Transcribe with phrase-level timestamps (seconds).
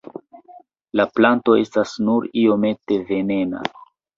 [0.99, 3.63] La planto estas nur iomete venena.